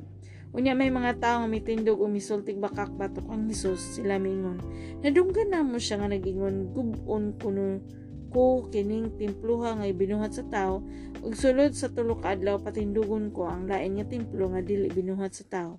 Unya 0.54 0.78
may 0.78 0.94
mga 0.94 1.18
tao 1.18 1.42
nga 1.42 1.50
mitindog 1.50 1.98
o 1.98 2.06
misultig 2.06 2.62
bakak 2.62 2.94
batok 2.94 3.26
ang 3.26 3.50
Hesus, 3.50 3.98
sila 3.98 4.22
mingon. 4.22 4.62
Nadunggan 5.02 5.50
na 5.50 5.66
mo 5.66 5.82
siya 5.82 5.98
nga 5.98 6.14
nagingon, 6.14 6.70
gubon 6.70 7.34
kuno 7.42 7.82
ko 8.30 8.70
kining 8.70 9.12
templuha 9.18 9.76
nga 9.76 9.86
binuhat 9.90 10.32
sa 10.32 10.46
tao 10.46 10.86
ug 11.20 11.34
sulod 11.34 11.74
sa 11.74 11.90
tulo 11.90 12.16
ka 12.22 12.38
adlaw 12.38 12.56
patindugon 12.62 13.34
ko 13.34 13.50
ang 13.50 13.66
lain 13.68 13.98
nga 13.98 14.06
templo 14.06 14.48
nga 14.54 14.62
dili 14.64 14.88
binuhat 14.88 15.34
sa 15.34 15.44
tao 15.50 15.72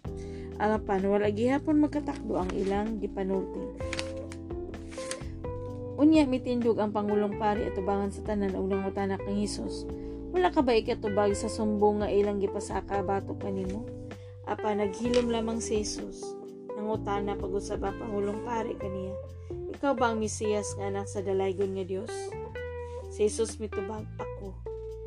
alapan 0.62 1.02
wala 1.10 1.34
gihapon 1.34 1.82
magkatakdo 1.82 2.38
ang 2.38 2.52
ilang 2.54 3.02
gipanulti. 3.02 3.66
Unya 5.98 6.26
mitindog 6.26 6.82
ang 6.82 6.94
pangulong 6.94 7.38
pari 7.38 7.66
atubangan 7.66 8.14
sa 8.14 8.26
tanan 8.26 8.58
ug 8.58 8.70
nangutana 8.70 9.22
kang 9.22 9.38
Hesus. 9.38 9.86
Wala 10.34 10.50
ka 10.50 10.66
ba 10.66 10.74
ikatubag 10.74 11.38
sa 11.38 11.46
sumbong 11.46 12.02
nga 12.02 12.10
ilang 12.10 12.42
gipasaka 12.42 13.06
batok 13.06 13.38
kanimo? 13.42 13.86
Apa 14.50 14.74
naghilom 14.74 15.30
lamang 15.30 15.62
si 15.62 15.82
Jesus 15.84 16.26
nangutana 16.74 17.38
pag-usab 17.38 17.86
ang 17.86 17.98
pangulong 18.02 18.42
pari 18.42 18.74
kaniya? 18.82 19.14
Ikaw 19.78 19.94
ba 19.94 20.10
ang 20.10 20.18
Mesiyas 20.18 20.74
nga 20.80 20.90
anak 20.90 21.06
sa 21.06 21.22
dalaygon 21.22 21.78
nga 21.78 21.86
Dios 21.86 22.10
Si 23.12 23.28
Jesus 23.28 23.60
mitubag 23.60 24.08
ako. 24.16 24.56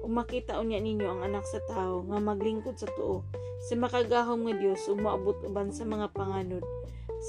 Ug 0.04 0.11
makita 0.12 0.61
unya 0.61 0.76
ninyo 0.76 1.08
ang 1.08 1.25
anak 1.25 1.49
sa 1.49 1.64
tao 1.64 2.04
nga 2.04 2.20
maglingkod 2.20 2.76
sa 2.76 2.84
tuo. 2.92 3.25
Sa 3.64 3.80
makagahom 3.80 4.44
nga 4.44 4.54
Dios 4.61 4.84
ug 4.92 5.00
maabot 5.00 5.40
uban 5.40 5.73
sa 5.73 5.88
mga 5.88 6.12
panganod 6.12 6.61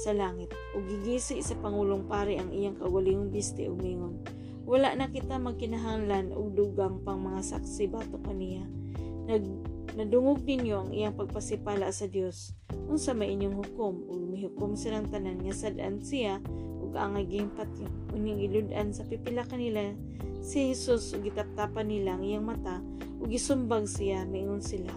sa 0.04 0.12
langit. 0.12 0.52
Ug 0.76 0.84
gigisi 0.84 1.40
sa 1.40 1.56
pangulong 1.56 2.04
pare 2.04 2.36
ang 2.36 2.52
iyang 2.52 2.76
kawalihong 2.76 3.32
biste 3.32 3.64
ug 3.64 3.80
mingon. 3.80 4.20
Wala 4.68 4.92
na 4.92 5.08
kita 5.08 5.40
magkinahanglan 5.40 6.36
og 6.36 6.52
dugang 6.52 7.00
pang 7.00 7.24
mga 7.24 7.40
saksi 7.56 7.88
bato 7.88 8.20
kaniya 8.20 8.68
nag 9.26 9.42
nadungog 9.98 10.46
ninyo 10.46 10.86
ang 10.86 10.90
iyang 10.94 11.18
pagpasipala 11.18 11.90
sa 11.90 12.06
Dios 12.06 12.54
unsa 12.86 13.10
may 13.10 13.34
inyong 13.34 13.58
hukom? 13.58 14.06
Ug 14.06 14.30
mihukom 14.30 14.78
silang 14.78 15.10
tanan 15.10 15.42
nga 15.42 15.50
sad-an 15.50 15.98
siya 15.98 16.38
ang 16.96 17.20
aging 17.20 17.52
patyo 17.52 17.86
uning 18.16 18.40
iludan 18.42 18.90
sa 18.90 19.04
pipila 19.04 19.44
kanila 19.44 19.92
si 20.40 20.72
Jesus 20.72 21.12
ug 21.12 21.22
gitaptapan 21.22 21.86
nila 21.86 22.16
ang 22.16 22.24
iyang 22.24 22.46
mata 22.48 22.80
ug 23.20 23.28
gisumbag 23.28 23.84
siya 23.86 24.24
miingon 24.24 24.64
sila. 24.64 24.90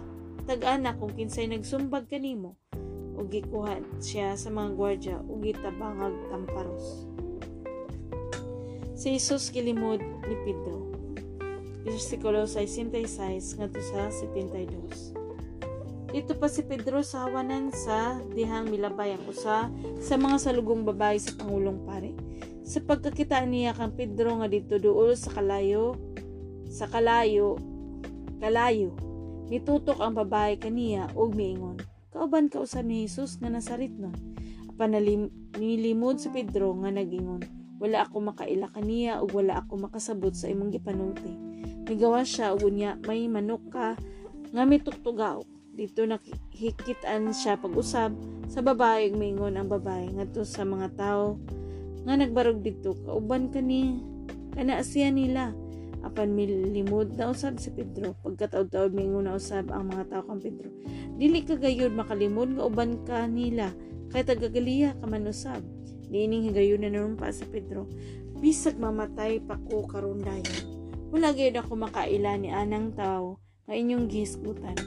Tag-ana 0.50 0.98
kung 0.98 1.13
kinsay 1.13 1.46
nagsumbag 1.46 2.10
kanimo 2.10 2.58
ug 3.20 3.27
gikuha 3.27 3.84
siya 4.00 4.34
sa 4.39 4.50
mga 4.50 4.70
gwardya 4.79 5.15
ug 5.27 5.44
gitabangag 5.44 6.15
tamparos. 6.32 7.06
Si 8.96 9.15
Jesus 9.15 9.51
gilimod 9.51 10.03
ni 10.27 10.36
Pedro. 10.44 10.91
Versikulo 11.88 12.44
66 12.44 13.56
ngadto 13.60 13.79
sa 13.79 14.12
72 14.12 15.19
Dito 16.10 16.34
pa 16.34 16.50
si 16.50 16.66
Pedro 16.66 17.06
sa 17.06 17.30
hawanan 17.30 17.70
sa 17.70 18.18
dihang 18.34 18.74
milabay 18.74 19.13
ang 19.13 19.30
usa 19.30 19.70
sa 20.01 20.16
mga 20.18 20.42
salugong 20.42 20.82
babae 20.82 21.22
sa 21.22 21.38
Pangulong 21.38 21.86
Pare. 21.86 22.18
Sa 22.66 22.82
pagkakita 22.82 23.46
niya 23.46 23.78
kang 23.78 23.94
Pedro 23.94 24.42
nga 24.42 24.50
dito 24.50 24.82
duol 24.82 25.13
sa 25.13 25.30
kalayo, 25.38 25.94
sa 26.66 26.89
kalayo, 26.89 27.62
kalayo, 28.42 28.98
nitutok 29.54 30.01
ang 30.01 30.18
babae 30.18 30.58
kaniya 30.58 31.13
og 31.13 31.38
miingon. 31.38 31.78
Kauban 32.10 32.50
ka 32.50 32.58
usab 32.66 32.89
ni 32.89 33.06
Jesus 33.06 33.38
nga 33.38 33.54
nasarit 33.54 33.94
no. 33.94 34.10
Apan 34.66 34.98
nilimod 35.62 36.18
si 36.18 36.34
Pedro 36.34 36.74
nga 36.82 36.89
nagingon, 36.89 37.46
wala 37.78 38.01
ako 38.01 38.34
makaila 38.34 38.66
kaniya 38.74 39.22
ug 39.22 39.30
wala 39.38 39.62
ako 39.62 39.86
makasabot 39.86 40.34
sa 40.34 40.50
imong 40.50 40.74
gipanulti. 40.74 41.38
Migawa 41.86 42.25
siya 42.25 42.58
ug 42.58 42.66
unya 42.66 42.98
may 43.06 43.30
manok 43.30 43.62
ka 43.70 43.94
nga 44.50 44.63
mitugtugaw 44.66 45.59
dito 45.79 46.03
nakikitaan 46.03 47.31
siya 47.31 47.55
pag-usab. 47.55 48.12
Sa 48.51 48.59
babae 48.59 49.15
mingon 49.15 49.55
ang 49.55 49.71
babae 49.71 50.12
ngadto 50.12 50.43
sa 50.43 50.67
mga 50.67 50.91
tao 51.00 51.39
nga 52.03 52.19
nagbarog 52.19 52.59
dito. 52.59 53.00
Kauban 53.07 53.48
kani 53.48 54.03
kana 54.51 54.83
siya 54.83 55.07
nila. 55.07 55.55
Apan 56.03 56.36
milimod 56.36 57.15
na 57.15 57.31
usab 57.31 57.59
si 57.63 57.71
Pedro. 57.71 58.12
Pagkataod-taod 58.27 58.91
mingon 58.91 59.31
na 59.31 59.39
usab 59.39 59.71
ang 59.71 59.88
mga 59.88 60.12
tao 60.12 60.24
kang 60.27 60.43
Pedro. 60.43 60.67
Dili 61.15 61.48
ka 61.48 61.55
gayud 61.55 61.95
makalimod 61.95 62.59
nga 62.59 62.67
uban 62.67 63.00
ka 63.07 63.24
nila. 63.31 63.71
Kay 64.12 64.27
tagagaliya 64.27 65.00
ka 65.00 65.07
man 65.07 65.31
usab. 65.31 65.63
Diining 66.12 66.51
higayon 66.51 66.83
na 66.83 66.91
naman 66.91 67.15
pa 67.15 67.31
si 67.31 67.48
Pedro. 67.48 67.88
Bisag 68.39 68.75
mamatay 68.79 69.43
pa 69.43 69.55
ko 69.67 69.88
karon 69.88 70.24
dayon. 70.24 70.59
Wala 71.12 71.36
gayud 71.36 71.55
ako 71.55 71.75
makaila 71.75 72.36
ni 72.39 72.50
anang 72.51 72.95
tao 72.95 73.39
nga 73.67 73.77
inyong 73.77 74.09
gisgutan 74.09 74.77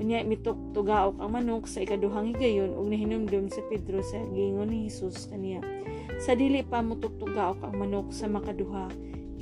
Unya 0.00 0.24
mitugtugaok 0.24 1.20
ang 1.20 1.36
manok 1.36 1.68
sa 1.68 1.84
ikaduhang 1.84 2.32
higayon 2.32 2.72
ug 2.72 2.88
nahinumdum 2.88 3.52
si 3.52 3.60
Pedro 3.68 4.00
sa 4.00 4.16
gingon 4.32 4.72
ni 4.72 4.88
Hesus 4.88 5.28
kaniya. 5.28 5.60
Sa 6.24 6.32
dili 6.32 6.64
pa 6.64 6.80
mo 6.80 6.96
ang 7.60 7.74
manok 7.76 8.08
sa 8.08 8.24
makaduha, 8.24 8.88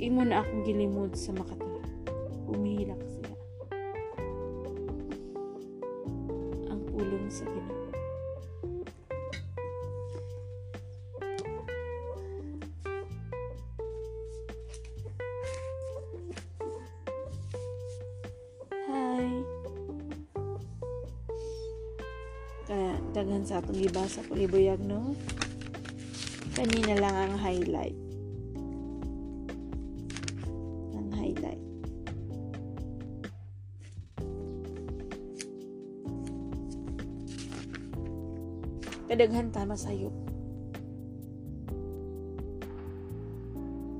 imo 0.03 0.19
na 0.27 0.43
akong 0.43 0.67
gilimod 0.67 1.15
sa 1.15 1.31
makatuha. 1.31 1.83
Umihilak 2.51 2.99
siya. 2.99 3.31
Ang 6.67 6.81
pulong 6.91 7.31
sa 7.31 7.47
Ginoo. 7.47 7.78
Daghan 23.39 23.47
sa 23.47 23.63
atong 23.63 23.79
gibasa 23.79 24.19
ko 24.27 24.35
libuyag 24.35 24.83
no? 24.83 25.15
Kanina 26.59 26.99
lang 26.99 27.15
ang 27.15 27.35
highlight. 27.39 27.95
Ang 30.91 31.07
highlight. 31.15 31.63
Kadaghan 39.07 39.55
ta 39.55 39.63
masayop 39.63 40.11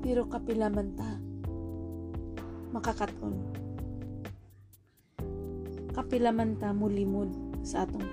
pero 0.00 0.26
kapila 0.26 0.66
man 0.72 0.90
ta 0.96 1.22
makakaton 2.74 3.36
kapila 5.94 6.34
man 6.34 6.58
ta 6.58 6.74
mulimod 6.74 7.30
sa 7.60 7.84
atong 7.86 8.09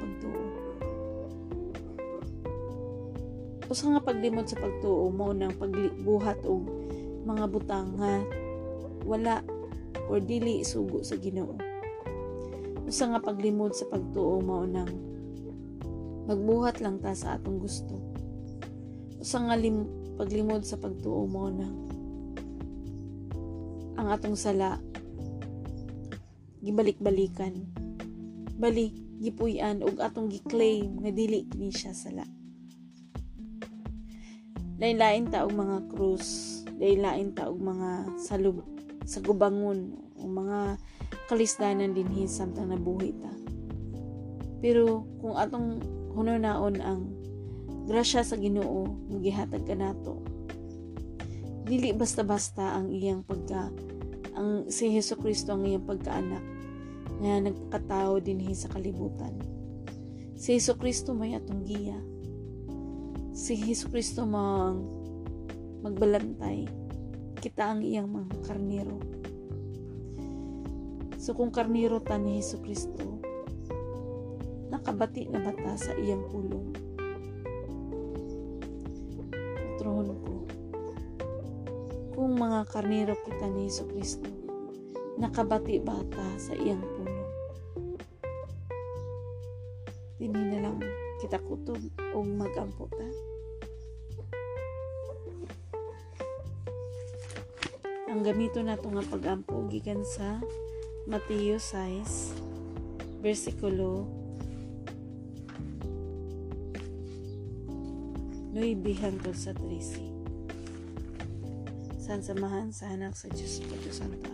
usa 3.68 3.92
nga 3.92 4.00
paglimod 4.00 4.48
sa 4.48 4.56
pagtuo 4.56 5.12
mo 5.12 5.36
nang 5.36 5.52
pagbuhat 5.60 6.40
og 6.48 6.64
mga 7.28 7.46
butang 7.52 8.00
nga 8.00 8.24
wala 9.04 9.44
or 10.08 10.24
dili 10.24 10.64
sugo 10.64 11.04
sa 11.04 11.20
Ginoo. 11.20 11.60
Usa 12.88 13.12
nga 13.12 13.20
paglimod 13.20 13.76
sa 13.76 13.84
pagtuo 13.92 14.40
mao 14.40 14.64
nang 14.64 14.88
magbuhat 16.32 16.80
lang 16.80 17.04
ta 17.04 17.12
sa 17.12 17.36
atong 17.36 17.60
gusto. 17.60 18.00
Usa 19.20 19.44
nga 19.44 19.60
lim- 19.60 20.16
paglimod 20.16 20.64
sa 20.64 20.80
pagtuo 20.80 21.28
mo 21.28 21.52
nang 21.52 21.76
ang 24.00 24.08
atong 24.16 24.40
sala 24.40 24.80
gibalik-balikan. 26.64 27.68
Bali 28.56 28.96
gipuy-an 29.20 29.84
og 29.84 30.00
atong 30.00 30.32
gi-claim 30.32 31.04
nga 31.04 31.12
dili 31.12 31.44
ni 31.60 31.68
siya 31.68 31.92
sala 31.92 32.37
lain-lain 34.78 35.30
ta 35.30 35.46
og 35.46 35.54
mga 35.54 35.78
krus. 35.90 36.62
Lain-lain 36.78 37.34
ta 37.34 37.50
og 37.50 37.58
mga 37.62 38.18
salub 38.22 38.62
sa 39.08 39.22
gubangon 39.22 39.98
o 40.18 40.26
mga 40.30 40.78
kalisdanan 41.30 41.98
dinhi 41.98 42.30
samtang 42.30 42.70
nabuhi 42.70 43.12
ta. 43.18 43.34
Pero 44.62 45.06
kung 45.22 45.38
atong 45.38 45.82
hunonaon 46.18 46.82
ang 46.82 47.02
grasya 47.88 48.26
sa 48.26 48.36
Ginoo 48.36 48.90
nga 49.08 49.18
gihatag 49.22 49.64
kanato 49.64 50.38
dili 51.68 51.92
basta-basta 51.92 52.80
ang 52.80 52.96
iyang 52.96 53.28
pagka 53.28 53.68
ang 54.40 54.72
si 54.72 54.88
Hesus 54.88 55.20
Kristo 55.20 55.52
ang 55.52 55.68
iyang 55.68 55.84
pagkaanak 55.84 56.44
nga 57.20 57.34
nagpakatao 57.44 58.22
dinhi 58.22 58.54
sa 58.54 58.72
kalibutan. 58.72 59.36
Si 60.38 60.56
Hesus 60.56 60.80
Kristo 60.80 61.12
may 61.12 61.36
atong 61.36 61.68
giya 61.68 62.00
si 63.38 63.54
Kristo 63.94 64.26
mang 64.26 64.82
magbalantay 65.86 66.66
kita 67.38 67.70
ang 67.70 67.86
iyang 67.86 68.10
mga 68.10 68.34
karnero. 68.50 68.98
So 71.22 71.38
kung 71.38 71.54
karnero 71.54 72.02
ta 72.02 72.18
ni 72.18 72.42
Hesus 72.42 72.66
Kristo 72.66 73.22
nakabati 74.74 75.30
na 75.30 75.38
bata 75.38 75.78
sa 75.78 75.94
iyang 75.94 76.26
pulong 76.34 76.74
trono 79.78 80.14
ko 80.18 80.36
kung 82.18 82.42
mga 82.42 82.66
karnero 82.74 83.14
kita 83.22 83.54
ni 83.54 83.70
Hesus 83.70 83.86
Kristo 83.94 84.30
nakabati 85.22 85.78
bata 85.78 86.26
sa 86.42 86.58
iyang 86.58 86.82
pulong 86.82 87.30
Dini 90.18 90.42
na 90.50 90.66
lang 90.66 91.07
kita 91.18 91.42
kutob 91.42 91.82
o 92.14 92.22
magampo 92.22 92.86
ta. 92.94 93.10
Ang 98.08 98.22
gamito 98.22 98.62
na 98.62 98.78
nga 98.78 99.04
pagampo 99.06 99.66
gikan 99.70 100.06
sa 100.06 100.42
Mateo 101.10 101.58
6 101.58 103.26
versikulo 103.26 104.06
9 108.54 109.02
hangtod 109.02 109.36
sa 109.38 109.54
13. 109.54 112.02
San 112.02 112.24
samahan 112.24 112.72
sa 112.72 112.88
anak 112.94 113.14
sa 113.14 113.30
Diyos 113.30 113.62
Pagyo 113.68 113.94
Santo 113.94 114.32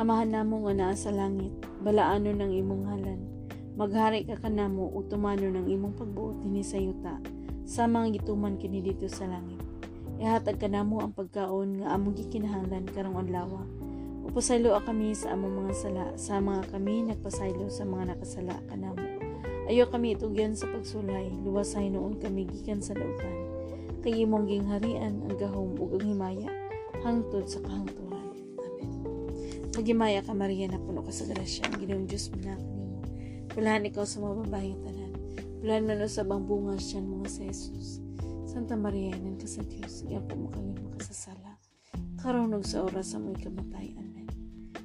Amahan 0.00 0.32
namo 0.32 0.64
nga 0.64 0.72
naa 0.72 0.96
sa 0.96 1.12
langit, 1.12 1.52
balaano 1.84 2.32
ng 2.32 2.52
imong 2.56 2.88
halan 2.88 3.39
Maghari 3.80 4.28
ka 4.28 4.36
kanamo 4.36 4.92
ug 4.92 5.08
tumano 5.08 5.48
ng 5.48 5.64
imong 5.64 5.96
pagbuot 5.96 6.44
dinhi 6.44 6.60
sa 6.60 6.76
yuta 6.76 7.16
sa 7.64 7.88
mga 7.88 8.20
gituman 8.20 8.60
kini 8.60 8.84
dito 8.84 9.08
sa 9.08 9.24
langit. 9.24 9.56
Ihatag 10.20 10.60
kanamo 10.60 11.00
ang 11.00 11.16
pagkaon 11.16 11.80
nga 11.80 11.96
among 11.96 12.12
gikinahanglan 12.12 12.84
karong 12.92 13.16
adlaw. 13.24 13.64
Upasaylo 14.28 14.76
kami 14.84 15.16
sa 15.16 15.32
among 15.32 15.64
mga 15.64 15.72
sala 15.72 16.04
sa 16.20 16.44
mga 16.44 16.76
kami 16.76 17.08
nagpasaylo 17.08 17.72
sa 17.72 17.88
mga 17.88 18.12
nakasala 18.12 18.60
kanamo. 18.68 19.00
Ayo 19.72 19.88
kami 19.88 20.12
itugyan 20.12 20.52
sa 20.52 20.68
pagsulay, 20.68 21.32
luwasay 21.40 21.88
noon 21.88 22.20
kami 22.20 22.52
gikan 22.52 22.84
sa 22.84 22.92
lautan. 22.92 23.32
Kay 24.04 24.28
imong 24.28 24.44
gingharian 24.44 25.24
ang 25.24 25.40
gahom 25.40 25.72
ug 25.80 25.96
ang 25.96 26.04
himaya 26.04 26.52
hangtod 27.00 27.48
sa 27.48 27.64
kahangturan. 27.64 28.28
Amen. 28.60 28.92
Magimaya 29.72 30.20
ka 30.20 30.36
Maria 30.36 30.68
na 30.68 30.76
puno 30.76 31.00
ka 31.00 31.16
sa 31.16 31.24
grasya, 31.24 31.64
ang 31.64 31.80
Ginoong 31.80 32.04
Diyos 32.04 32.28
minak 32.36 32.69
Pulahan 33.50 33.82
ikaw 33.82 34.06
sa 34.06 34.22
mga 34.22 34.46
babaeng 34.46 34.80
tanan. 34.86 35.12
Pulahan 35.58 35.82
man 35.82 36.06
sa 36.06 36.22
bang 36.22 36.44
bunga 36.46 36.78
siyan 36.78 37.04
mga 37.10 37.26
sa 37.26 37.42
Jesus. 37.50 37.98
Santa 38.46 38.74
Maria, 38.74 39.14
nan 39.14 39.38
ka 39.38 39.46
sa 39.46 39.62
Diyos, 39.62 40.06
iyan 40.06 40.26
po 40.26 40.34
makawin 40.34 40.78
makasasala. 40.78 41.58
Karunog 42.18 42.66
sa 42.66 42.82
oras 42.86 43.14
sa 43.14 43.18
may 43.18 43.34
kamatay. 43.38 43.94
Amen. 43.94 44.26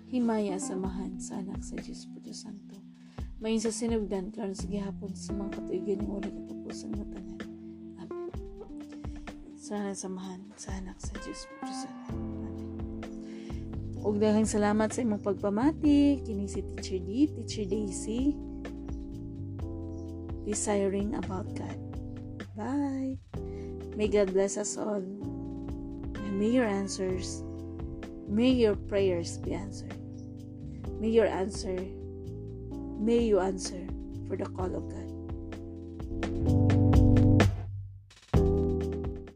Himaya 0.10 0.62
samahan 0.62 1.18
sa 1.18 1.42
anak 1.42 1.66
sa 1.66 1.78
Diyos 1.78 2.06
Diyos 2.22 2.46
Santo. 2.46 2.78
Mayin 3.42 3.62
sa 3.62 3.74
sinugdan, 3.74 4.34
klaro 4.34 4.54
sa 4.54 4.66
gihapon 4.66 5.14
sa 5.14 5.34
mga 5.34 5.62
katuigin 5.62 6.02
ng 6.02 6.10
ulit 6.14 6.34
katapusan 6.34 6.94
ng 6.94 7.10
tanan. 7.10 7.42
Amen. 8.02 8.32
Sana 9.58 9.94
samahan 9.94 10.42
sa 10.58 10.74
anak 10.78 10.98
sa 11.02 11.14
Diyos 11.22 11.46
Diyos 11.62 11.80
Santo. 11.86 12.14
Ug 14.06 14.22
daghang 14.22 14.46
salamat 14.46 14.94
sa 14.94 15.02
imong 15.02 15.26
pagpamati 15.26 16.22
kini 16.22 16.46
si 16.46 16.62
Teacher 16.62 17.02
D, 17.02 17.26
Teacher 17.34 17.66
Daisy. 17.66 18.54
Desiring 20.46 21.16
about 21.16 21.54
God. 21.56 21.78
Bye. 22.56 23.18
May 23.96 24.08
God 24.08 24.34
bless 24.34 24.58
us 24.58 24.78
all. 24.78 25.02
And 25.02 26.40
may 26.40 26.50
your 26.50 26.66
answers, 26.66 27.44
may 28.28 28.50
your 28.50 28.76
prayers 28.76 29.38
be 29.40 29.54
answered. 29.54 29.96
May 31.00 31.10
your 31.10 31.28
answer, 31.28 31.76
may 33.00 33.20
you 33.20 33.40
answer 33.40 33.88
for 34.28 34.38
the 34.38 34.46
call 34.46 34.74
of 34.76 34.88
God. 34.90 35.05